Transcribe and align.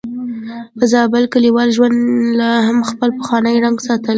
په 0.77 0.83
زابل 0.93 1.23
کې 1.27 1.31
کليوالي 1.33 1.71
ژوند 1.77 1.97
لا 2.39 2.51
هم 2.67 2.77
خپل 2.89 3.09
پخوانی 3.19 3.55
رنګ 3.65 3.77
ساتلی. 3.85 4.09